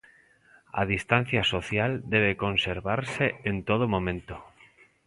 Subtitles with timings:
[0.79, 4.35] A distancia social debe conservarse en todo momento.